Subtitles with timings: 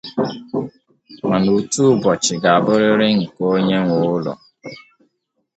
[1.27, 4.33] mana otu ụbọchị ga-abụrịrị nke onye nwe ụlọ